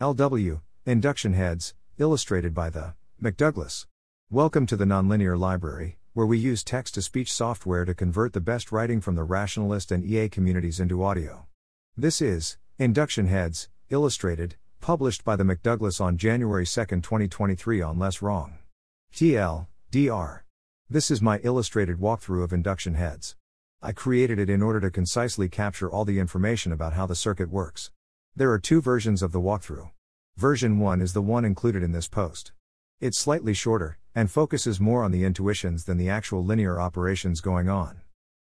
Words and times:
LW, 0.00 0.60
Induction 0.84 1.34
Heads, 1.34 1.72
illustrated 1.98 2.52
by 2.52 2.68
the 2.68 2.94
McDouglas. 3.22 3.86
Welcome 4.28 4.66
to 4.66 4.76
the 4.76 4.84
Nonlinear 4.84 5.38
Library, 5.38 5.98
where 6.14 6.26
we 6.26 6.36
use 6.36 6.64
text 6.64 6.94
to 6.94 7.02
speech 7.02 7.32
software 7.32 7.84
to 7.84 7.94
convert 7.94 8.32
the 8.32 8.40
best 8.40 8.72
writing 8.72 9.00
from 9.00 9.14
the 9.14 9.22
rationalist 9.22 9.92
and 9.92 10.04
EA 10.04 10.28
communities 10.28 10.80
into 10.80 11.04
audio. 11.04 11.46
This 11.96 12.20
is 12.20 12.58
Induction 12.76 13.28
Heads, 13.28 13.68
illustrated, 13.88 14.56
published 14.80 15.22
by 15.22 15.36
the 15.36 15.44
McDouglas 15.44 16.00
on 16.00 16.16
January 16.16 16.66
2, 16.66 16.86
2023 16.86 17.80
on 17.80 17.96
Less 17.96 18.20
Wrong. 18.20 18.58
TL, 19.14 19.68
DR. 19.92 20.44
This 20.90 21.08
is 21.08 21.22
my 21.22 21.38
illustrated 21.44 22.00
walkthrough 22.00 22.42
of 22.42 22.52
Induction 22.52 22.94
Heads. 22.94 23.36
I 23.80 23.92
created 23.92 24.40
it 24.40 24.50
in 24.50 24.60
order 24.60 24.80
to 24.80 24.90
concisely 24.90 25.48
capture 25.48 25.88
all 25.88 26.04
the 26.04 26.18
information 26.18 26.72
about 26.72 26.94
how 26.94 27.06
the 27.06 27.14
circuit 27.14 27.48
works. 27.48 27.92
There 28.36 28.50
are 28.50 28.58
two 28.58 28.80
versions 28.80 29.22
of 29.22 29.30
the 29.30 29.40
walkthrough. 29.40 29.90
Version 30.36 30.80
1 30.80 31.00
is 31.00 31.12
the 31.12 31.22
one 31.22 31.44
included 31.44 31.84
in 31.84 31.92
this 31.92 32.08
post. 32.08 32.50
It's 33.00 33.16
slightly 33.16 33.54
shorter, 33.54 33.98
and 34.12 34.28
focuses 34.28 34.80
more 34.80 35.04
on 35.04 35.12
the 35.12 35.22
intuitions 35.22 35.84
than 35.84 35.98
the 35.98 36.10
actual 36.10 36.44
linear 36.44 36.80
operations 36.80 37.40
going 37.40 37.68
on. 37.68 38.00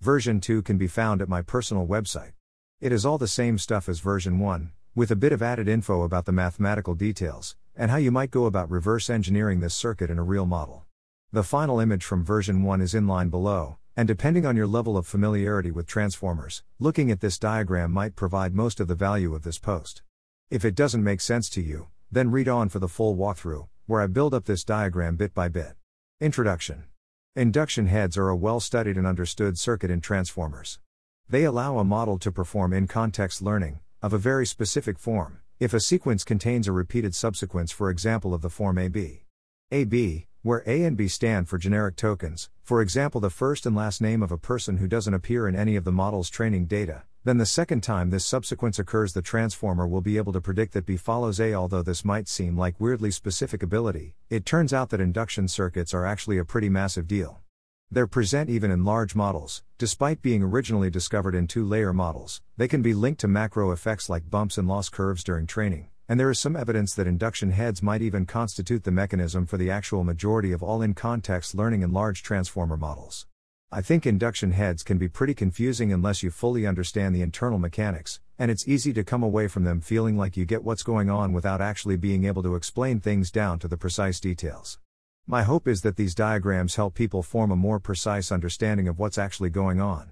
Version 0.00 0.40
2 0.40 0.62
can 0.62 0.78
be 0.78 0.86
found 0.86 1.20
at 1.20 1.28
my 1.28 1.42
personal 1.42 1.84
website. 1.84 2.30
It 2.80 2.92
is 2.92 3.04
all 3.04 3.18
the 3.18 3.26
same 3.26 3.58
stuff 3.58 3.88
as 3.88 3.98
version 3.98 4.38
1, 4.38 4.70
with 4.94 5.10
a 5.10 5.16
bit 5.16 5.32
of 5.32 5.42
added 5.42 5.66
info 5.66 6.02
about 6.02 6.26
the 6.26 6.32
mathematical 6.32 6.94
details, 6.94 7.56
and 7.74 7.90
how 7.90 7.96
you 7.96 8.12
might 8.12 8.30
go 8.30 8.44
about 8.44 8.70
reverse 8.70 9.10
engineering 9.10 9.58
this 9.58 9.74
circuit 9.74 10.10
in 10.10 10.18
a 10.18 10.22
real 10.22 10.46
model. 10.46 10.84
The 11.32 11.42
final 11.42 11.80
image 11.80 12.04
from 12.04 12.24
version 12.24 12.62
1 12.62 12.80
is 12.82 12.94
in 12.94 13.08
line 13.08 13.30
below, 13.30 13.78
and 13.96 14.08
depending 14.08 14.46
on 14.46 14.56
your 14.56 14.66
level 14.66 14.96
of 14.96 15.06
familiarity 15.06 15.70
with 15.70 15.86
transformers, 15.86 16.62
looking 16.78 17.10
at 17.10 17.20
this 17.20 17.38
diagram 17.38 17.92
might 17.92 18.16
provide 18.16 18.54
most 18.54 18.80
of 18.80 18.88
the 18.88 18.94
value 18.94 19.34
of 19.34 19.42
this 19.42 19.58
post. 19.58 20.02
If 20.50 20.64
it 20.64 20.74
doesn't 20.74 21.04
make 21.04 21.20
sense 21.20 21.50
to 21.50 21.62
you, 21.62 21.88
then 22.10 22.30
read 22.30 22.48
on 22.48 22.68
for 22.68 22.78
the 22.78 22.88
full 22.88 23.16
walkthrough, 23.16 23.68
where 23.86 24.00
I 24.00 24.06
build 24.06 24.34
up 24.34 24.44
this 24.44 24.64
diagram 24.64 25.16
bit 25.16 25.34
by 25.34 25.48
bit. 25.48 25.74
Introduction 26.20 26.84
Induction 27.34 27.86
heads 27.86 28.18
are 28.18 28.28
a 28.28 28.36
well 28.36 28.60
studied 28.60 28.96
and 28.96 29.06
understood 29.06 29.58
circuit 29.58 29.90
in 29.90 30.00
transformers. 30.00 30.78
They 31.28 31.44
allow 31.44 31.78
a 31.78 31.84
model 31.84 32.18
to 32.18 32.30
perform 32.30 32.72
in 32.72 32.86
context 32.86 33.40
learning, 33.40 33.80
of 34.02 34.12
a 34.12 34.18
very 34.18 34.46
specific 34.46 34.98
form, 34.98 35.40
if 35.58 35.72
a 35.72 35.80
sequence 35.80 36.24
contains 36.24 36.68
a 36.68 36.72
repeated 36.72 37.14
subsequence, 37.14 37.72
for 37.72 37.88
example, 37.88 38.34
of 38.34 38.42
the 38.42 38.50
form 38.50 38.78
AB. 38.78 39.24
AB, 39.70 40.26
where 40.42 40.64
A 40.66 40.82
and 40.82 40.96
B 40.96 41.06
stand 41.06 41.48
for 41.48 41.56
generic 41.56 41.94
tokens, 41.94 42.50
for 42.64 42.82
example, 42.82 43.20
the 43.20 43.30
first 43.30 43.64
and 43.64 43.76
last 43.76 44.00
name 44.00 44.22
of 44.24 44.32
a 44.32 44.36
person 44.36 44.78
who 44.78 44.88
doesn't 44.88 45.14
appear 45.14 45.46
in 45.46 45.54
any 45.54 45.76
of 45.76 45.84
the 45.84 45.92
model's 45.92 46.28
training 46.28 46.66
data, 46.66 47.04
then 47.22 47.38
the 47.38 47.46
second 47.46 47.82
time 47.82 48.10
this 48.10 48.26
subsequence 48.26 48.80
occurs, 48.80 49.12
the 49.12 49.22
transformer 49.22 49.86
will 49.86 50.00
be 50.00 50.16
able 50.16 50.32
to 50.32 50.40
predict 50.40 50.72
that 50.72 50.84
B 50.84 50.96
follows 50.96 51.38
A. 51.38 51.54
Although 51.54 51.82
this 51.82 52.04
might 52.04 52.26
seem 52.26 52.58
like 52.58 52.80
weirdly 52.80 53.12
specific 53.12 53.62
ability, 53.62 54.16
it 54.30 54.44
turns 54.44 54.72
out 54.72 54.90
that 54.90 55.00
induction 55.00 55.46
circuits 55.46 55.94
are 55.94 56.04
actually 56.04 56.38
a 56.38 56.44
pretty 56.44 56.68
massive 56.68 57.06
deal. 57.06 57.38
They're 57.88 58.08
present 58.08 58.50
even 58.50 58.72
in 58.72 58.84
large 58.84 59.14
models, 59.14 59.62
despite 59.78 60.22
being 60.22 60.42
originally 60.42 60.90
discovered 60.90 61.36
in 61.36 61.46
two 61.46 61.64
layer 61.64 61.92
models, 61.92 62.42
they 62.56 62.66
can 62.66 62.82
be 62.82 62.94
linked 62.94 63.20
to 63.20 63.28
macro 63.28 63.70
effects 63.70 64.08
like 64.08 64.28
bumps 64.28 64.58
and 64.58 64.66
loss 64.66 64.88
curves 64.88 65.22
during 65.22 65.46
training 65.46 65.91
and 66.08 66.18
there 66.18 66.30
is 66.30 66.38
some 66.38 66.56
evidence 66.56 66.94
that 66.94 67.06
induction 67.06 67.52
heads 67.52 67.82
might 67.82 68.02
even 68.02 68.26
constitute 68.26 68.84
the 68.84 68.90
mechanism 68.90 69.46
for 69.46 69.56
the 69.56 69.70
actual 69.70 70.04
majority 70.04 70.52
of 70.52 70.62
all 70.62 70.82
in 70.82 70.94
context 70.94 71.54
learning 71.54 71.82
in 71.82 71.92
large 71.92 72.22
transformer 72.22 72.76
models. 72.76 73.26
I 73.70 73.80
think 73.80 74.04
induction 74.04 74.52
heads 74.52 74.82
can 74.82 74.98
be 74.98 75.08
pretty 75.08 75.32
confusing 75.32 75.92
unless 75.92 76.22
you 76.22 76.30
fully 76.30 76.66
understand 76.66 77.14
the 77.14 77.22
internal 77.22 77.58
mechanics, 77.58 78.20
and 78.38 78.50
it's 78.50 78.68
easy 78.68 78.92
to 78.92 79.04
come 79.04 79.22
away 79.22 79.48
from 79.48 79.64
them 79.64 79.80
feeling 79.80 80.16
like 80.16 80.36
you 80.36 80.44
get 80.44 80.64
what's 80.64 80.82
going 80.82 81.08
on 81.08 81.32
without 81.32 81.62
actually 81.62 81.96
being 81.96 82.24
able 82.24 82.42
to 82.42 82.54
explain 82.54 83.00
things 83.00 83.30
down 83.30 83.58
to 83.60 83.68
the 83.68 83.78
precise 83.78 84.20
details. 84.20 84.78
My 85.26 85.44
hope 85.44 85.68
is 85.68 85.82
that 85.82 85.96
these 85.96 86.14
diagrams 86.14 86.74
help 86.74 86.94
people 86.94 87.22
form 87.22 87.50
a 87.50 87.56
more 87.56 87.78
precise 87.78 88.30
understanding 88.30 88.88
of 88.88 88.98
what's 88.98 89.16
actually 89.16 89.50
going 89.50 89.80
on. 89.80 90.10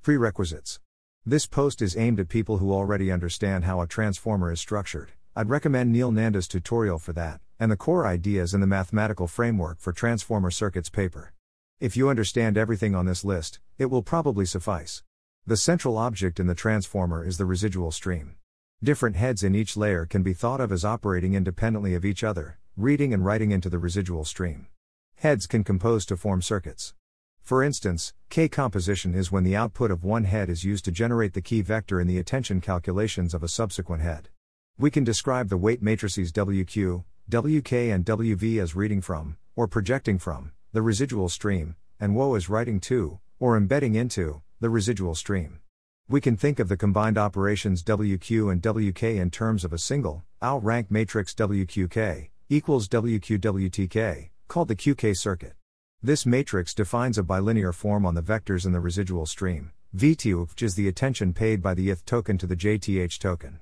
Prerequisites 0.00 0.80
This 1.26 1.46
post 1.46 1.82
is 1.82 1.96
aimed 1.96 2.20
at 2.20 2.28
people 2.28 2.58
who 2.58 2.72
already 2.72 3.10
understand 3.12 3.64
how 3.64 3.80
a 3.80 3.86
transformer 3.86 4.52
is 4.52 4.60
structured. 4.60 5.12
I'd 5.36 5.48
recommend 5.48 5.90
Neel 5.90 6.12
Nanda's 6.12 6.46
tutorial 6.46 7.00
for 7.00 7.12
that, 7.14 7.40
and 7.58 7.68
the 7.68 7.76
core 7.76 8.06
ideas 8.06 8.54
in 8.54 8.60
the 8.60 8.68
mathematical 8.68 9.26
framework 9.26 9.80
for 9.80 9.92
transformer 9.92 10.52
circuits 10.52 10.88
paper. 10.88 11.32
If 11.80 11.96
you 11.96 12.08
understand 12.08 12.56
everything 12.56 12.94
on 12.94 13.06
this 13.06 13.24
list, 13.24 13.58
it 13.76 13.86
will 13.86 14.02
probably 14.02 14.46
suffice. 14.46 15.02
The 15.44 15.56
central 15.56 15.98
object 15.98 16.38
in 16.38 16.46
the 16.46 16.54
transformer 16.54 17.26
is 17.26 17.36
the 17.36 17.46
residual 17.46 17.90
stream. 17.90 18.36
Different 18.80 19.16
heads 19.16 19.42
in 19.42 19.56
each 19.56 19.76
layer 19.76 20.06
can 20.06 20.22
be 20.22 20.34
thought 20.34 20.60
of 20.60 20.70
as 20.70 20.84
operating 20.84 21.34
independently 21.34 21.96
of 21.96 22.04
each 22.04 22.22
other, 22.22 22.60
reading 22.76 23.12
and 23.12 23.24
writing 23.24 23.50
into 23.50 23.68
the 23.68 23.80
residual 23.80 24.24
stream. 24.24 24.68
Heads 25.16 25.48
can 25.48 25.64
compose 25.64 26.06
to 26.06 26.16
form 26.16 26.42
circuits. 26.42 26.94
For 27.42 27.60
instance, 27.60 28.14
K 28.30 28.48
composition 28.48 29.16
is 29.16 29.32
when 29.32 29.42
the 29.42 29.56
output 29.56 29.90
of 29.90 30.04
one 30.04 30.24
head 30.24 30.48
is 30.48 30.62
used 30.62 30.84
to 30.84 30.92
generate 30.92 31.32
the 31.32 31.42
key 31.42 31.60
vector 31.60 32.00
in 32.00 32.06
the 32.06 32.18
attention 32.18 32.60
calculations 32.60 33.34
of 33.34 33.42
a 33.42 33.48
subsequent 33.48 34.00
head. 34.00 34.28
We 34.76 34.90
can 34.90 35.04
describe 35.04 35.50
the 35.50 35.56
weight 35.56 35.82
matrices 35.82 36.32
WQ, 36.32 37.04
WK, 37.28 37.72
and 37.72 38.04
WV 38.04 38.60
as 38.60 38.74
reading 38.74 39.00
from, 39.00 39.36
or 39.54 39.68
projecting 39.68 40.18
from, 40.18 40.50
the 40.72 40.82
residual 40.82 41.28
stream, 41.28 41.76
and 42.00 42.16
WO 42.16 42.34
as 42.34 42.48
writing 42.48 42.80
to, 42.80 43.20
or 43.38 43.56
embedding 43.56 43.94
into, 43.94 44.42
the 44.58 44.68
residual 44.68 45.14
stream. 45.14 45.60
We 46.08 46.20
can 46.20 46.36
think 46.36 46.58
of 46.58 46.68
the 46.68 46.76
combined 46.76 47.16
operations 47.16 47.84
WQ 47.84 48.50
and 48.50 48.60
WK 48.60 49.02
in 49.04 49.30
terms 49.30 49.64
of 49.64 49.72
a 49.72 49.78
single, 49.78 50.24
low 50.42 50.58
rank 50.58 50.90
matrix 50.90 51.34
WQK, 51.34 52.30
equals 52.48 52.88
WQWTK, 52.88 54.30
called 54.48 54.66
the 54.66 54.74
QK 54.74 55.16
circuit. 55.16 55.54
This 56.02 56.26
matrix 56.26 56.74
defines 56.74 57.16
a 57.16 57.22
bilinear 57.22 57.72
form 57.72 58.04
on 58.04 58.16
the 58.16 58.22
vectors 58.22 58.66
in 58.66 58.72
the 58.72 58.80
residual 58.80 59.26
stream, 59.26 59.70
VT 59.96 60.48
which 60.50 60.64
is 60.64 60.74
the 60.74 60.88
attention 60.88 61.32
paid 61.32 61.62
by 61.62 61.74
the 61.74 61.90
ith 61.90 62.04
token 62.04 62.36
to 62.38 62.48
the 62.48 62.56
JTH 62.56 63.20
token. 63.20 63.60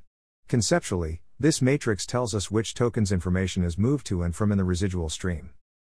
Conceptually, 0.48 1.22
this 1.40 1.60
matrix 1.60 2.06
tells 2.06 2.34
us 2.34 2.50
which 2.50 2.74
tokens 2.74 3.10
information 3.10 3.64
is 3.64 3.78
moved 3.78 4.06
to 4.06 4.22
and 4.22 4.34
from 4.34 4.52
in 4.52 4.58
the 4.58 4.64
residual 4.64 5.08
stream. 5.08 5.50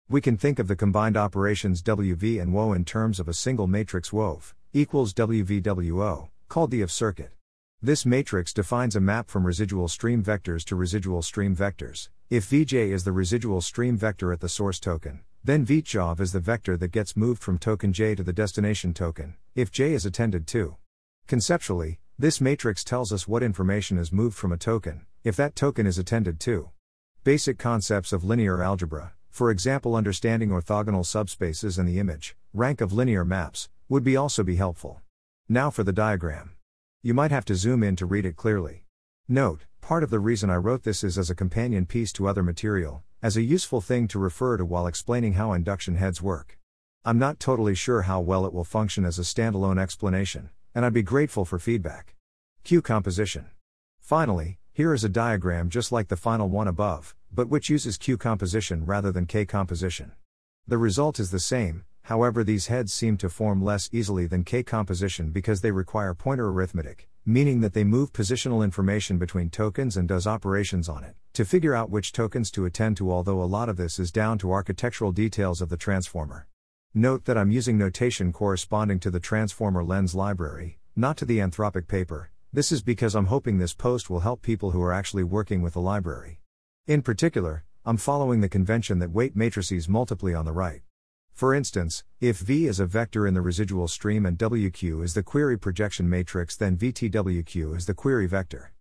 We 0.08 0.20
can 0.20 0.36
think 0.36 0.58
of 0.58 0.68
the 0.68 0.76
combined 0.76 1.16
operations 1.16 1.82
WV 1.82 2.40
and 2.40 2.52
WO 2.52 2.72
in 2.72 2.84
terms 2.84 3.20
of 3.20 3.28
a 3.28 3.34
single 3.34 3.66
matrix 3.66 4.10
WOV, 4.10 4.52
equals 4.72 5.14
WVWO, 5.14 6.28
called 6.48 6.70
the 6.70 6.82
OV 6.82 6.90
circuit. 6.90 7.32
This 7.82 8.04
matrix 8.04 8.52
defines 8.52 8.94
a 8.94 9.00
map 9.00 9.30
from 9.30 9.46
residual 9.46 9.88
stream 9.88 10.22
vectors 10.22 10.64
to 10.64 10.76
residual 10.76 11.22
stream 11.22 11.56
vectors. 11.56 12.10
If 12.28 12.50
Vj 12.50 12.90
is 12.90 13.04
the 13.04 13.12
residual 13.12 13.60
stream 13.60 13.96
vector 13.96 14.32
at 14.32 14.40
the 14.40 14.48
source 14.48 14.78
token, 14.78 15.20
then 15.42 15.64
VJOV 15.64 16.20
is 16.20 16.32
the 16.32 16.40
vector 16.40 16.76
that 16.76 16.92
gets 16.92 17.16
moved 17.16 17.42
from 17.42 17.58
token 17.58 17.92
j 17.92 18.14
to 18.14 18.22
the 18.22 18.32
destination 18.32 18.92
token, 18.92 19.36
if 19.54 19.72
j 19.72 19.94
is 19.94 20.04
attended 20.04 20.46
to. 20.48 20.76
Conceptually, 21.26 22.00
this 22.20 22.38
matrix 22.38 22.84
tells 22.84 23.14
us 23.14 23.26
what 23.26 23.42
information 23.42 23.96
is 23.96 24.12
moved 24.12 24.36
from 24.36 24.52
a 24.52 24.56
token, 24.58 25.06
if 25.24 25.36
that 25.36 25.56
token 25.56 25.86
is 25.86 25.96
attended 25.96 26.38
to. 26.38 26.68
Basic 27.24 27.56
concepts 27.56 28.12
of 28.12 28.24
linear 28.24 28.62
algebra, 28.62 29.14
for 29.30 29.50
example 29.50 29.94
understanding 29.94 30.50
orthogonal 30.50 31.00
subspaces 31.02 31.78
and 31.78 31.88
the 31.88 31.98
image, 31.98 32.36
rank 32.52 32.82
of 32.82 32.92
linear 32.92 33.24
maps, 33.24 33.70
would 33.88 34.04
be 34.04 34.18
also 34.18 34.42
be 34.42 34.56
helpful. 34.56 35.00
Now 35.48 35.70
for 35.70 35.82
the 35.82 35.94
diagram. 35.94 36.50
You 37.02 37.14
might 37.14 37.30
have 37.30 37.46
to 37.46 37.54
zoom 37.54 37.82
in 37.82 37.96
to 37.96 38.04
read 38.04 38.26
it 38.26 38.36
clearly. 38.36 38.84
Note, 39.26 39.64
part 39.80 40.02
of 40.02 40.10
the 40.10 40.20
reason 40.20 40.50
I 40.50 40.56
wrote 40.56 40.82
this 40.82 41.02
is 41.02 41.16
as 41.16 41.30
a 41.30 41.34
companion 41.34 41.86
piece 41.86 42.12
to 42.12 42.28
other 42.28 42.42
material, 42.42 43.02
as 43.22 43.38
a 43.38 43.42
useful 43.42 43.80
thing 43.80 44.08
to 44.08 44.18
refer 44.18 44.58
to 44.58 44.66
while 44.66 44.86
explaining 44.86 45.32
how 45.32 45.54
induction 45.54 45.96
heads 45.96 46.20
work. 46.20 46.58
I'm 47.02 47.18
not 47.18 47.40
totally 47.40 47.74
sure 47.74 48.02
how 48.02 48.20
well 48.20 48.44
it 48.44 48.52
will 48.52 48.64
function 48.64 49.06
as 49.06 49.18
a 49.18 49.22
standalone 49.22 49.80
explanation 49.80 50.50
and 50.74 50.84
I'd 50.84 50.92
be 50.92 51.02
grateful 51.02 51.44
for 51.44 51.58
feedback. 51.58 52.14
Q 52.64 52.82
composition. 52.82 53.46
Finally, 54.00 54.58
here 54.72 54.94
is 54.94 55.04
a 55.04 55.08
diagram 55.08 55.68
just 55.68 55.92
like 55.92 56.08
the 56.08 56.16
final 56.16 56.48
one 56.48 56.68
above, 56.68 57.14
but 57.32 57.48
which 57.48 57.68
uses 57.68 57.96
Q 57.96 58.16
composition 58.16 58.86
rather 58.86 59.12
than 59.12 59.26
K 59.26 59.44
composition. 59.44 60.12
The 60.66 60.78
result 60.78 61.18
is 61.18 61.30
the 61.30 61.40
same, 61.40 61.84
however, 62.02 62.44
these 62.44 62.68
heads 62.68 62.92
seem 62.92 63.16
to 63.18 63.28
form 63.28 63.62
less 63.62 63.88
easily 63.92 64.26
than 64.26 64.44
K 64.44 64.62
composition 64.62 65.30
because 65.30 65.60
they 65.60 65.70
require 65.70 66.14
pointer 66.14 66.48
arithmetic, 66.48 67.08
meaning 67.26 67.60
that 67.60 67.74
they 67.74 67.84
move 67.84 68.12
positional 68.12 68.64
information 68.64 69.18
between 69.18 69.50
tokens 69.50 69.96
and 69.96 70.08
does 70.08 70.26
operations 70.26 70.88
on 70.88 71.04
it, 71.04 71.14
to 71.34 71.44
figure 71.44 71.74
out 71.74 71.90
which 71.90 72.12
tokens 72.12 72.50
to 72.52 72.64
attend 72.64 72.96
to, 72.96 73.12
although 73.12 73.42
a 73.42 73.44
lot 73.44 73.68
of 73.68 73.76
this 73.76 73.98
is 73.98 74.10
down 74.12 74.38
to 74.38 74.52
architectural 74.52 75.12
details 75.12 75.60
of 75.60 75.68
the 75.68 75.76
transformer. 75.76 76.46
Note 76.94 77.24
that 77.26 77.38
I'm 77.38 77.52
using 77.52 77.78
notation 77.78 78.32
corresponding 78.32 78.98
to 78.98 79.12
the 79.12 79.20
Transformer 79.20 79.84
Lens 79.84 80.12
library, 80.12 80.80
not 80.96 81.16
to 81.18 81.24
the 81.24 81.38
Anthropic 81.38 81.86
paper. 81.86 82.32
This 82.52 82.72
is 82.72 82.82
because 82.82 83.14
I'm 83.14 83.26
hoping 83.26 83.58
this 83.58 83.74
post 83.74 84.10
will 84.10 84.18
help 84.20 84.42
people 84.42 84.72
who 84.72 84.82
are 84.82 84.92
actually 84.92 85.22
working 85.22 85.62
with 85.62 85.74
the 85.74 85.80
library. 85.80 86.40
In 86.88 87.02
particular, 87.02 87.62
I'm 87.86 87.96
following 87.96 88.40
the 88.40 88.48
convention 88.48 88.98
that 88.98 89.12
weight 89.12 89.36
matrices 89.36 89.88
multiply 89.88 90.34
on 90.34 90.46
the 90.46 90.52
right. 90.52 90.82
For 91.32 91.54
instance, 91.54 92.02
if 92.20 92.38
V 92.38 92.66
is 92.66 92.80
a 92.80 92.86
vector 92.86 93.24
in 93.24 93.34
the 93.34 93.40
residual 93.40 93.86
stream 93.86 94.26
and 94.26 94.36
WQ 94.36 95.04
is 95.04 95.14
the 95.14 95.22
query 95.22 95.56
projection 95.56 96.10
matrix, 96.10 96.56
then 96.56 96.76
VTWQ 96.76 97.76
is 97.76 97.86
the 97.86 97.94
query 97.94 98.26
vector. 98.26 98.72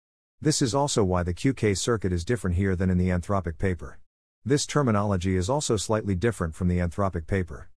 This 0.42 0.64
is 0.64 0.74
also 0.74 1.04
why 1.04 1.22
the 1.22 1.36
QK 1.36 1.78
circuit 1.78 2.12
is 2.12 2.26
different 2.26 2.56
here 2.56 2.76
than 2.76 2.90
in 2.90 2.98
the 2.98 3.10
anthropic 3.10 3.60
paper. 3.60 4.00
This 4.44 4.66
terminology 4.66 5.36
is 5.36 5.48
also 5.48 5.78
slightly 5.78 6.16
different 6.16 6.56
from 6.56 6.70
the 6.70 6.80
anthropic 6.80 7.28
paper. 7.28 7.70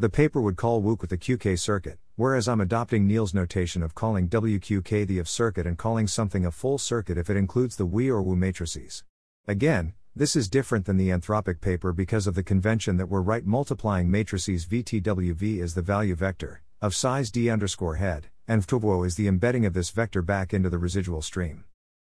The 0.00 0.08
paper 0.08 0.40
would 0.40 0.56
call 0.56 0.80
WOOC 0.80 1.02
with 1.02 1.10
the 1.10 1.18
QK 1.18 1.58
circuit, 1.58 1.98
whereas 2.16 2.48
I'm 2.48 2.62
adopting 2.62 3.06
Neel's 3.06 3.34
notation 3.34 3.82
of 3.82 3.94
calling 3.94 4.30
WQK 4.30 5.06
the 5.06 5.18
of 5.18 5.28
circuit 5.28 5.66
and 5.66 5.76
calling 5.76 6.06
something 6.06 6.46
a 6.46 6.50
full 6.50 6.78
circuit 6.78 7.18
if 7.18 7.28
it 7.28 7.36
includes 7.36 7.76
the 7.76 7.84
WE 7.84 8.08
or 8.08 8.22
WU 8.22 8.34
matrices. 8.34 9.04
Again, 9.46 9.92
this 10.16 10.36
is 10.36 10.48
different 10.48 10.86
than 10.86 10.96
the 10.96 11.10
anthropic 11.10 11.60
paper 11.60 11.92
because 11.92 12.26
of 12.26 12.34
the 12.34 12.42
convention 12.42 12.96
that 12.96 13.10
we're 13.10 13.20
right 13.20 13.44
multiplying 13.44 14.10
matrices 14.10 14.64
VTWV 14.64 15.62
as 15.62 15.74
the 15.74 15.82
value 15.82 16.14
vector, 16.14 16.62
of 16.80 16.94
size 16.94 17.30
d 17.30 17.50
underscore 17.50 17.96
head, 17.96 18.28
and 18.48 18.66
VTWO 18.66 19.06
is 19.06 19.16
the 19.16 19.28
embedding 19.28 19.66
of 19.66 19.74
this 19.74 19.90
vector 19.90 20.22
back 20.22 20.54
into 20.54 20.70
the 20.70 20.78
residual 20.78 21.20
stream. 21.20 21.64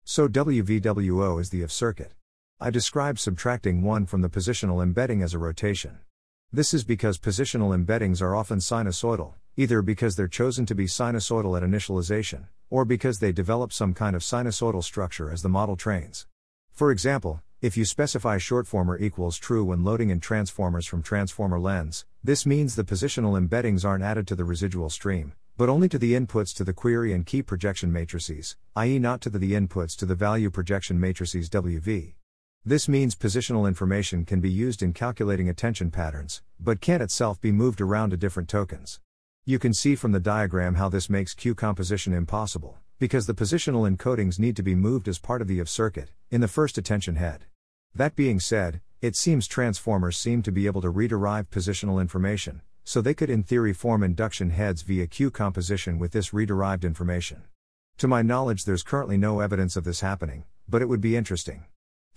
So 0.05 0.29
WVWO 0.29 1.41
is 1.41 1.51
the 1.51 1.65
OV 1.65 1.73
circuit. 1.73 2.13
I 2.61 2.71
described 2.71 3.19
subtracting 3.19 3.83
1 3.83 4.07
from 4.07 4.21
the 4.21 4.31
positional 4.31 4.81
embedding 4.81 5.25
as 5.25 5.35
a 5.35 5.41
rotation. 5.41 5.99
This 6.53 6.75
is 6.75 6.83
because 6.83 7.17
positional 7.17 7.79
embeddings 7.79 8.21
are 8.21 8.35
often 8.35 8.59
sinusoidal, 8.59 9.35
either 9.57 9.83
because 9.83 10.17
they're 10.17 10.27
chosen 10.27 10.67
to 10.67 10.75
be 10.75 10.87
sinusoidal 10.87 11.57
at 11.57 11.63
initialization, 11.63 12.49
or 12.71 12.85
because 12.85 13.21
they 13.21 13.31
develop 13.31 13.73
some 13.73 13.95
kind 13.95 14.17
of 14.17 14.23
sinusoidal 14.23 14.83
structure 14.83 15.31
as 15.31 15.43
the 15.43 15.49
model 15.49 15.77
trains. 15.77 16.27
For 16.73 16.91
example, 16.91 17.41
if 17.63 17.77
you 17.77 17.85
specify 17.85 18.39
shortformer 18.39 19.01
equals 19.01 19.39
true 19.39 19.65
when 19.67 19.85
loading 19.85 20.11
in 20.11 20.19
transformers 20.19 20.87
from 20.87 21.05
transformer 21.05 21.61
lens, 21.61 22.05
this 22.25 22.45
means 22.45 22.75
the 22.75 22.83
positional 22.83 23.41
embeddings 23.41 23.85
aren't 23.85 24.03
added 24.03 24.27
to 24.27 24.35
the 24.35 24.45
residual 24.45 24.91
stream, 24.91 25.35
but 25.57 25.69
only 25.69 25.89
to 25.89 25.99
the 25.99 26.15
inputs 26.15 26.53
to 26.57 26.65
the 26.65 26.73
query 26.73 27.13
and 27.13 27.27
key 27.27 27.43
projection 27.43 27.93
matrices, 27.93 28.57
i.e., 28.75 28.99
not 28.99 29.21
to 29.21 29.31
the, 29.31 29.39
the 29.39 29.53
inputs 29.53 29.97
to 29.97 30.05
the 30.05 30.17
value 30.17 30.51
projection 30.51 30.99
matrices 30.99 31.49
WV. 31.49 32.15
This 32.65 32.91
means 32.91 33.15
positional 33.15 33.67
information 33.67 34.27
can 34.27 34.41
be 34.41 34.51
used 34.51 34.83
in 34.83 34.93
calculating 34.93 35.49
attention 35.49 35.91
patterns, 35.91 36.43
but 36.61 36.83
can't 36.83 37.03
itself 37.03 37.41
be 37.41 37.53
moved 37.53 37.81
around 37.81 38.11
to 38.11 38.19
different 38.19 38.51
tokens. 38.51 39.01
You 39.47 39.59
can 39.59 39.73
see 39.73 39.97
from 39.97 40.13
the 40.13 40.21
diagram 40.21 40.75
how 40.75 40.91
this 40.91 41.09
makes 41.09 41.33
Q 41.33 41.55
composition 41.55 42.13
impossible, 42.13 42.77
because 42.99 43.27
the 43.27 43.33
positional 43.33 43.91
encodings 43.91 44.39
need 44.39 44.57
to 44.57 44.63
be 44.63 44.75
moved 44.75 45.09
as 45.09 45.19
part 45.19 45.41
of 45.41 45.49
the 45.49 45.59
OV 45.59 45.71
circuit, 45.71 46.11
in 46.31 46.43
the 46.43 46.49
first 46.49 46.77
attention 46.77 47.17
head. 47.17 47.47
That 47.95 48.15
being 48.15 48.39
said, 48.39 48.83
it 49.01 49.17
seems 49.17 49.49
transformers 49.49 50.19
seem 50.19 50.43
to 50.43 50.53
be 50.53 50.67
able 50.67 50.83
to 50.83 50.93
rederive 50.93 51.49
positional 51.49 51.99
information, 51.99 52.61
so 52.85 53.01
they 53.01 53.15
could 53.15 53.31
in 53.31 53.43
theory 53.43 53.73
form 53.73 54.03
induction 54.03 54.51
heads 54.51 54.83
via 54.83 55.07
Q 55.07 55.31
composition 55.31 55.99
with 55.99 56.13
this 56.13 56.33
rederived 56.33 56.85
information. 56.85 57.45
To 57.97 58.07
my 58.07 58.21
knowledge, 58.21 58.67
there's 58.67 58.83
currently 58.83 59.17
no 59.17 59.41
evidence 59.41 59.77
of 59.77 59.85
this 59.85 60.01
happening, 60.01 60.45
but 60.69 60.83
it 60.83 60.91
would 60.91 61.01
be 61.01 61.17
interesting. 61.17 61.65